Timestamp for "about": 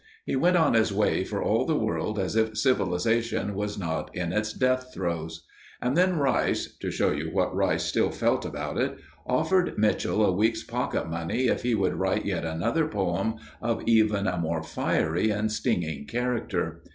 8.43-8.79